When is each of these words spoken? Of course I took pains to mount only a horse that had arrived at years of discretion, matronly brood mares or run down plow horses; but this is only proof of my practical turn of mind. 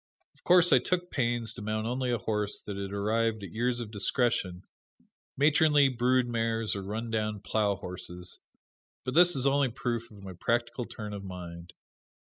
Of 0.33 0.43
course 0.43 0.73
I 0.73 0.79
took 0.79 1.11
pains 1.11 1.53
to 1.53 1.61
mount 1.61 1.85
only 1.85 2.09
a 2.09 2.17
horse 2.17 2.59
that 2.61 2.75
had 2.75 2.91
arrived 2.91 3.43
at 3.43 3.51
years 3.51 3.79
of 3.81 3.91
discretion, 3.91 4.63
matronly 5.37 5.89
brood 5.89 6.25
mares 6.27 6.75
or 6.75 6.81
run 6.81 7.11
down 7.11 7.39
plow 7.39 7.75
horses; 7.75 8.39
but 9.05 9.13
this 9.13 9.35
is 9.35 9.45
only 9.45 9.69
proof 9.69 10.09
of 10.09 10.23
my 10.23 10.33
practical 10.33 10.85
turn 10.85 11.13
of 11.13 11.23
mind. 11.23 11.73